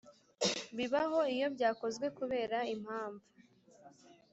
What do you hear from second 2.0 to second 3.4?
kubera impamvu